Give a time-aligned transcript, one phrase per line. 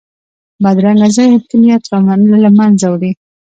[0.63, 1.83] بدرنګه ذهن ښه نیت
[2.43, 3.11] له منځه وړي